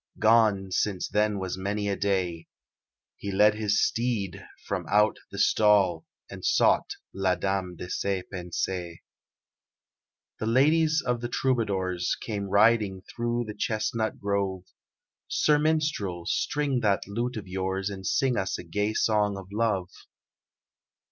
gone 0.17 0.71
since 0.71 1.07
then 1.07 1.37
was 1.37 1.59
many 1.59 1.87
a 1.87 1.95
day 1.95 2.47
He 3.17 3.31
led 3.31 3.53
his 3.53 3.85
steed 3.85 4.43
from 4.65 4.87
out 4.89 5.17
the 5.29 5.37
stall 5.37 6.07
And 6.27 6.43
sought 6.43 6.89
la 7.13 7.35
dame 7.35 7.75
de 7.75 7.87
ses 7.87 8.23
pensées. 8.33 8.97
The 10.39 10.47
ladies 10.47 11.03
of 11.05 11.21
the 11.21 11.29
Troubadours 11.29 12.15
Came 12.19 12.45
riding 12.49 13.03
through 13.03 13.43
the 13.45 13.53
chestnut 13.53 14.19
grove 14.19 14.63
"Sir 15.27 15.59
Minstrel, 15.59 16.25
string 16.25 16.79
that 16.79 17.07
lute 17.07 17.37
of 17.37 17.47
yours 17.47 17.91
And 17.91 18.03
sing 18.03 18.37
us 18.37 18.57
a 18.57 18.63
gay 18.63 18.95
song 18.95 19.37
of 19.37 19.49
love." 19.51 19.89